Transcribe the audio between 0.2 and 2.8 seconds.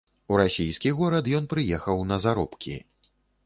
У расійскі горад ён прыехаў на заробкі.